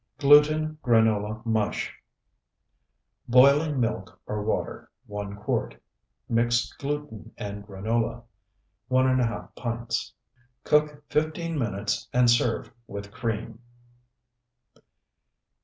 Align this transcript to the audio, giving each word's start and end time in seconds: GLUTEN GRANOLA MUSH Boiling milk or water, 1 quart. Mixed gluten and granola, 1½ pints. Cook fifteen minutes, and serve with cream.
GLUTEN 0.17 0.79
GRANOLA 0.81 1.43
MUSH 1.45 1.93
Boiling 3.27 3.79
milk 3.79 4.19
or 4.25 4.41
water, 4.41 4.89
1 5.05 5.35
quart. 5.35 5.79
Mixed 6.27 6.75
gluten 6.79 7.31
and 7.37 7.63
granola, 7.67 8.23
1½ 8.89 9.53
pints. 9.55 10.11
Cook 10.63 11.03
fifteen 11.11 11.55
minutes, 11.55 12.07
and 12.11 12.31
serve 12.31 12.71
with 12.87 13.11
cream. 13.11 13.59